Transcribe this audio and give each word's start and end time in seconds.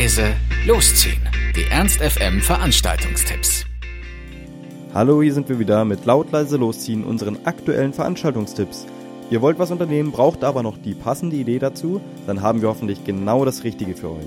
leise, 0.00 0.34
losziehen. 0.66 1.20
Die 1.54 1.64
Ernst 1.70 2.00
FM 2.00 2.40
Veranstaltungstipps. 2.40 3.66
Hallo, 4.94 5.20
hier 5.20 5.34
sind 5.34 5.50
wir 5.50 5.58
wieder 5.58 5.84
mit 5.84 6.06
laut 6.06 6.32
leise 6.32 6.56
losziehen 6.56 7.04
unseren 7.04 7.44
aktuellen 7.44 7.92
Veranstaltungstipps. 7.92 8.86
Ihr 9.30 9.42
wollt 9.42 9.58
was 9.58 9.70
unternehmen, 9.70 10.10
braucht 10.10 10.42
aber 10.42 10.62
noch 10.62 10.78
die 10.78 10.94
passende 10.94 11.36
Idee 11.36 11.58
dazu, 11.58 12.00
dann 12.26 12.40
haben 12.40 12.62
wir 12.62 12.70
hoffentlich 12.70 13.04
genau 13.04 13.44
das 13.44 13.62
Richtige 13.62 13.94
für 13.94 14.12
euch. 14.12 14.26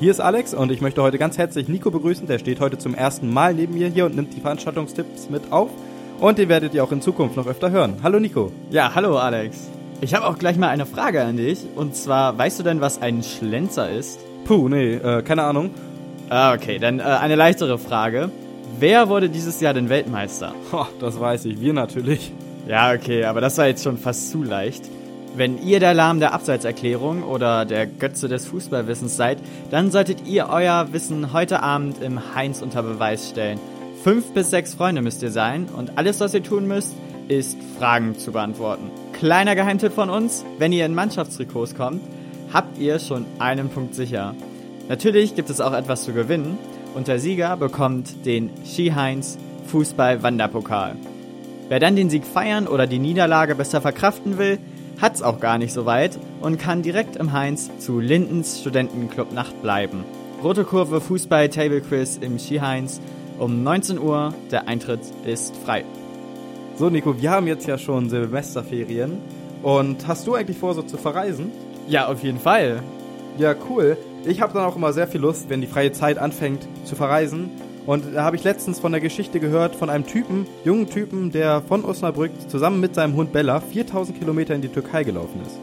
Hier 0.00 0.10
ist 0.10 0.20
Alex 0.20 0.54
und 0.54 0.72
ich 0.72 0.80
möchte 0.80 1.02
heute 1.02 1.18
ganz 1.18 1.38
herzlich 1.38 1.68
Nico 1.68 1.92
begrüßen. 1.92 2.26
Der 2.26 2.40
steht 2.40 2.58
heute 2.58 2.78
zum 2.78 2.96
ersten 2.96 3.32
Mal 3.32 3.54
neben 3.54 3.74
mir 3.74 3.86
hier 3.90 4.06
und 4.06 4.16
nimmt 4.16 4.34
die 4.34 4.40
Veranstaltungstipps 4.40 5.30
mit 5.30 5.52
auf. 5.52 5.70
Und 6.18 6.36
den 6.38 6.48
werdet 6.48 6.74
ihr 6.74 6.82
auch 6.82 6.90
in 6.90 7.00
Zukunft 7.00 7.36
noch 7.36 7.46
öfter 7.46 7.70
hören. 7.70 7.98
Hallo 8.02 8.18
Nico. 8.18 8.50
Ja, 8.70 8.92
hallo 8.92 9.18
Alex. 9.18 9.70
Ich 10.02 10.14
habe 10.14 10.26
auch 10.26 10.38
gleich 10.38 10.56
mal 10.56 10.68
eine 10.68 10.86
Frage 10.86 11.22
an 11.22 11.36
dich. 11.36 11.58
Und 11.76 11.94
zwar, 11.94 12.38
weißt 12.38 12.58
du 12.58 12.62
denn, 12.62 12.80
was 12.80 13.02
ein 13.02 13.22
Schlenzer 13.22 13.90
ist? 13.90 14.18
Puh, 14.44 14.68
nee, 14.68 14.94
äh, 14.94 15.22
keine 15.22 15.42
Ahnung. 15.42 15.70
Ah, 16.30 16.54
okay, 16.54 16.78
dann 16.78 17.00
äh, 17.00 17.02
eine 17.02 17.36
leichtere 17.36 17.78
Frage. 17.78 18.30
Wer 18.78 19.10
wurde 19.10 19.28
dieses 19.28 19.60
Jahr 19.60 19.74
denn 19.74 19.90
Weltmeister? 19.90 20.54
Oh, 20.72 20.86
das 21.00 21.20
weiß 21.20 21.44
ich, 21.44 21.60
wir 21.60 21.74
natürlich. 21.74 22.32
Ja, 22.66 22.92
okay, 22.92 23.24
aber 23.24 23.42
das 23.42 23.58
war 23.58 23.66
jetzt 23.66 23.84
schon 23.84 23.98
fast 23.98 24.30
zu 24.30 24.42
leicht. 24.42 24.88
Wenn 25.36 25.62
ihr 25.62 25.80
der 25.80 25.92
Lahm 25.92 26.18
der 26.18 26.32
Abseitserklärung 26.32 27.22
oder 27.22 27.64
der 27.66 27.86
Götze 27.86 28.28
des 28.28 28.46
Fußballwissens 28.46 29.16
seid, 29.16 29.38
dann 29.70 29.90
solltet 29.90 30.26
ihr 30.26 30.48
euer 30.48 30.92
Wissen 30.92 31.32
heute 31.32 31.62
Abend 31.62 32.02
im 32.02 32.34
Heinz 32.34 32.62
unter 32.62 32.82
Beweis 32.82 33.28
stellen. 33.28 33.60
Fünf 34.02 34.32
bis 34.32 34.50
sechs 34.50 34.74
Freunde 34.74 35.02
müsst 35.02 35.22
ihr 35.22 35.30
sein 35.30 35.68
und 35.76 35.98
alles, 35.98 36.20
was 36.20 36.32
ihr 36.32 36.42
tun 36.42 36.66
müsst, 36.66 36.94
ist 37.28 37.58
Fragen 37.78 38.18
zu 38.18 38.32
beantworten. 38.32 38.90
Kleiner 39.20 39.54
Geheimtipp 39.54 39.92
von 39.92 40.08
uns, 40.08 40.46
wenn 40.56 40.72
ihr 40.72 40.86
in 40.86 40.94
Mannschaftstrikots 40.94 41.74
kommt, 41.74 42.00
habt 42.54 42.78
ihr 42.78 42.98
schon 42.98 43.26
einen 43.38 43.68
Punkt 43.68 43.94
sicher. 43.94 44.34
Natürlich 44.88 45.34
gibt 45.34 45.50
es 45.50 45.60
auch 45.60 45.74
etwas 45.74 46.04
zu 46.04 46.14
gewinnen 46.14 46.56
und 46.94 47.06
der 47.06 47.18
Sieger 47.18 47.58
bekommt 47.58 48.24
den 48.24 48.48
Ski-Heinz 48.64 49.36
Fußball-Wanderpokal. 49.66 50.96
Wer 51.68 51.78
dann 51.80 51.96
den 51.96 52.08
Sieg 52.08 52.24
feiern 52.24 52.66
oder 52.66 52.86
die 52.86 52.98
Niederlage 52.98 53.54
besser 53.54 53.82
verkraften 53.82 54.38
will, 54.38 54.58
hat's 55.02 55.20
auch 55.20 55.38
gar 55.38 55.58
nicht 55.58 55.74
so 55.74 55.84
weit 55.84 56.18
und 56.40 56.58
kann 56.58 56.80
direkt 56.80 57.16
im 57.16 57.32
Heinz 57.32 57.70
zu 57.78 58.00
Lindens 58.00 58.60
Studentenclub 58.60 59.34
Nacht 59.34 59.60
bleiben. 59.60 60.02
Rote 60.42 60.64
Kurve 60.64 61.02
Fußball 61.02 61.50
Table 61.50 61.82
Quiz 61.82 62.16
im 62.18 62.38
Ski-Heinz 62.38 63.02
um 63.38 63.62
19 63.64 63.98
Uhr. 63.98 64.32
Der 64.50 64.66
Eintritt 64.66 65.00
ist 65.26 65.54
frei. 65.58 65.84
So, 66.80 66.88
Nico, 66.88 67.20
wir 67.20 67.30
haben 67.30 67.46
jetzt 67.46 67.66
ja 67.66 67.76
schon 67.76 68.08
Semesterferien. 68.08 69.18
Und 69.62 70.08
hast 70.08 70.26
du 70.26 70.34
eigentlich 70.34 70.56
vor, 70.56 70.72
so 70.72 70.80
zu 70.80 70.96
verreisen? 70.96 71.52
Ja, 71.86 72.08
auf 72.08 72.22
jeden 72.22 72.38
Fall. 72.38 72.82
Ja, 73.36 73.54
cool. 73.68 73.98
Ich 74.24 74.40
habe 74.40 74.54
dann 74.54 74.64
auch 74.64 74.76
immer 74.76 74.94
sehr 74.94 75.06
viel 75.06 75.20
Lust, 75.20 75.50
wenn 75.50 75.60
die 75.60 75.66
freie 75.66 75.92
Zeit 75.92 76.16
anfängt, 76.16 76.66
zu 76.84 76.96
verreisen. 76.96 77.50
Und 77.84 78.14
da 78.14 78.24
habe 78.24 78.36
ich 78.36 78.44
letztens 78.44 78.80
von 78.80 78.92
der 78.92 79.02
Geschichte 79.02 79.40
gehört 79.40 79.76
von 79.76 79.90
einem 79.90 80.06
Typen, 80.06 80.46
jungen 80.64 80.88
Typen, 80.88 81.30
der 81.30 81.60
von 81.60 81.84
Osnabrück 81.84 82.30
zusammen 82.48 82.80
mit 82.80 82.94
seinem 82.94 83.14
Hund 83.14 83.30
Bella 83.30 83.60
4000 83.60 84.18
Kilometer 84.18 84.54
in 84.54 84.62
die 84.62 84.68
Türkei 84.68 85.04
gelaufen 85.04 85.42
ist. 85.46 85.58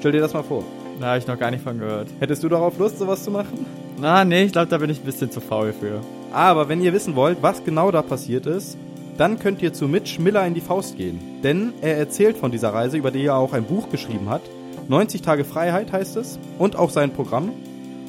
Stell 0.00 0.12
dir 0.12 0.22
das 0.22 0.32
mal 0.32 0.42
vor. 0.42 0.64
Da 0.98 1.08
habe 1.08 1.18
ich 1.18 1.26
noch 1.26 1.38
gar 1.38 1.50
nicht 1.50 1.62
von 1.62 1.78
gehört. 1.78 2.08
Hättest 2.18 2.42
du 2.44 2.48
darauf 2.48 2.78
Lust, 2.78 2.98
sowas 2.98 3.22
zu 3.22 3.30
machen? 3.30 3.66
Na, 4.00 4.24
nee, 4.24 4.44
ich 4.44 4.52
glaube, 4.52 4.68
da 4.68 4.78
bin 4.78 4.88
ich 4.88 5.00
ein 5.00 5.04
bisschen 5.04 5.30
zu 5.30 5.42
faul 5.42 5.74
für. 5.78 6.00
Aber 6.32 6.70
wenn 6.70 6.80
ihr 6.80 6.94
wissen 6.94 7.14
wollt, 7.14 7.42
was 7.42 7.62
genau 7.62 7.90
da 7.90 8.00
passiert 8.00 8.46
ist, 8.46 8.78
dann 9.18 9.38
könnt 9.38 9.62
ihr 9.62 9.72
zu 9.72 9.88
Mitch 9.88 10.20
Miller 10.20 10.46
in 10.46 10.54
die 10.54 10.60
Faust 10.60 10.96
gehen. 10.96 11.40
Denn 11.42 11.72
er 11.80 11.96
erzählt 11.96 12.36
von 12.36 12.50
dieser 12.50 12.72
Reise, 12.72 12.96
über 12.96 13.10
die 13.10 13.24
er 13.24 13.36
auch 13.36 13.52
ein 13.52 13.64
Buch 13.64 13.88
geschrieben 13.90 14.28
hat. 14.28 14.42
90 14.88 15.22
Tage 15.22 15.44
Freiheit 15.44 15.92
heißt 15.92 16.16
es. 16.16 16.38
Und 16.58 16.76
auch 16.76 16.90
sein 16.90 17.12
Programm. 17.12 17.52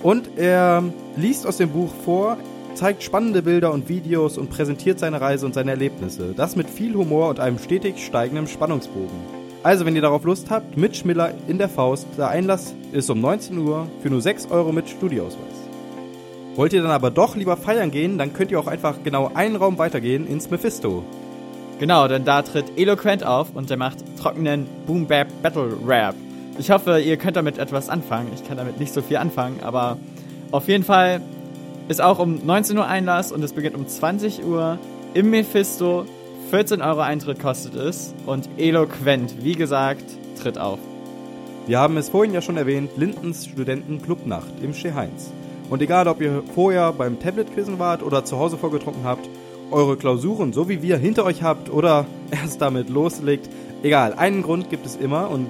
Und 0.01 0.37
er 0.37 0.83
liest 1.15 1.47
aus 1.47 1.57
dem 1.57 1.69
Buch 1.69 1.93
vor, 2.03 2.37
zeigt 2.75 3.03
spannende 3.03 3.41
Bilder 3.41 3.71
und 3.71 3.89
Videos 3.89 4.37
und 4.37 4.49
präsentiert 4.49 4.99
seine 4.99 5.21
Reise 5.21 5.45
und 5.45 5.53
seine 5.53 5.71
Erlebnisse. 5.71 6.33
Das 6.35 6.55
mit 6.55 6.69
viel 6.69 6.95
Humor 6.95 7.29
und 7.29 7.39
einem 7.39 7.59
stetig 7.59 8.03
steigenden 8.05 8.47
Spannungsbogen. 8.47 9.43
Also, 9.63 9.85
wenn 9.85 9.95
ihr 9.95 10.01
darauf 10.01 10.25
Lust 10.25 10.49
habt, 10.49 10.75
Mitch 10.75 11.05
Miller 11.05 11.33
in 11.47 11.57
der 11.57 11.69
Faust. 11.69 12.05
Der 12.17 12.27
Einlass 12.27 12.75
ist 12.91 13.09
um 13.09 13.21
19 13.21 13.57
Uhr 13.59 13.87
für 14.01 14.09
nur 14.09 14.21
6 14.21 14.51
Euro 14.51 14.73
mit 14.73 14.89
Studioausweis. 14.89 15.62
Wollt 16.55 16.73
ihr 16.73 16.83
dann 16.83 16.91
aber 16.91 17.09
doch 17.09 17.35
lieber 17.35 17.57
feiern 17.57 17.89
gehen, 17.89 18.17
dann 18.17 18.33
könnt 18.33 18.51
ihr 18.51 18.59
auch 18.59 18.67
einfach 18.67 18.97
genau 19.03 19.31
einen 19.33 19.55
Raum 19.55 19.79
weitergehen 19.79 20.27
ins 20.27 20.51
Mephisto. 20.51 21.03
Genau, 21.79 22.07
denn 22.07 22.25
da 22.25 22.43
tritt 22.43 22.77
Eloquent 22.77 23.25
auf 23.25 23.55
und 23.55 23.69
der 23.69 23.77
macht 23.77 23.97
trockenen 24.21 24.67
Boom 24.85 25.07
Bap 25.07 25.27
Battle 25.41 25.75
Rap. 25.85 26.15
Ich 26.59 26.69
hoffe, 26.69 26.99
ihr 26.99 27.17
könnt 27.17 27.35
damit 27.35 27.57
etwas 27.57 27.89
anfangen. 27.89 28.31
Ich 28.35 28.47
kann 28.47 28.57
damit 28.57 28.79
nicht 28.79 28.93
so 28.93 29.01
viel 29.01 29.17
anfangen, 29.17 29.61
aber 29.63 29.97
auf 30.51 30.67
jeden 30.67 30.83
Fall 30.83 31.21
ist 31.87 32.01
auch 32.01 32.19
um 32.19 32.45
19 32.45 32.77
Uhr 32.77 32.87
Einlass 32.87 33.31
und 33.31 33.43
es 33.43 33.53
beginnt 33.53 33.75
um 33.75 33.87
20 33.87 34.45
Uhr 34.45 34.77
im 35.15 35.31
Mephisto. 35.31 36.05
14 36.51 36.83
Euro 36.83 37.01
Eintritt 37.01 37.39
kostet 37.39 37.73
es 37.73 38.13
und 38.27 38.47
Eloquent, 38.57 39.43
wie 39.43 39.53
gesagt, 39.55 40.05
tritt 40.39 40.59
auf. 40.59 40.77
Wir 41.65 41.79
haben 41.79 41.97
es 41.97 42.09
vorhin 42.09 42.33
ja 42.33 42.41
schon 42.41 42.57
erwähnt, 42.57 42.91
Lindens 42.97 43.47
Studentenclubnacht 43.47 44.53
im 44.61 44.73
Chez 44.73 44.93
Heinz. 44.93 45.31
Und 45.73 45.81
egal, 45.81 46.07
ob 46.07 46.21
ihr 46.21 46.43
vorher 46.53 46.93
beim 46.93 47.19
Tablet-Quizzen 47.19 47.79
wart 47.79 48.03
oder 48.03 48.23
zu 48.23 48.37
Hause 48.37 48.57
vorgetrunken 48.57 49.05
habt, 49.05 49.27
eure 49.71 49.97
Klausuren, 49.97 50.53
so 50.53 50.69
wie 50.69 50.83
wir, 50.83 50.97
hinter 50.97 51.25
euch 51.25 51.41
habt 51.41 51.71
oder 51.71 52.05
erst 52.31 52.61
damit 52.61 52.91
loslegt, 52.91 53.49
egal, 53.81 54.13
einen 54.13 54.43
Grund 54.43 54.69
gibt 54.69 54.85
es 54.85 54.95
immer 54.95 55.31
und 55.31 55.47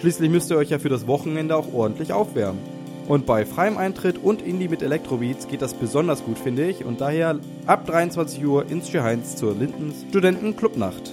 schließlich 0.00 0.30
müsst 0.30 0.50
ihr 0.50 0.56
euch 0.56 0.70
ja 0.70 0.78
für 0.78 0.88
das 0.88 1.06
Wochenende 1.06 1.54
auch 1.54 1.70
ordentlich 1.74 2.14
aufwärmen. 2.14 2.60
Und 3.08 3.26
bei 3.26 3.44
freiem 3.44 3.76
Eintritt 3.76 4.16
und 4.16 4.40
Indie 4.40 4.68
mit 4.68 4.80
Elektrobeats 4.80 5.48
geht 5.48 5.60
das 5.60 5.74
besonders 5.74 6.24
gut, 6.24 6.38
finde 6.38 6.66
ich. 6.66 6.86
Und 6.86 7.02
daher 7.02 7.38
ab 7.66 7.84
23 7.84 8.42
Uhr 8.46 8.70
ins 8.70 8.90
Heinz 8.94 9.36
zur 9.36 9.54
Lindens 9.54 10.06
Studentenclubnacht. 10.08 11.12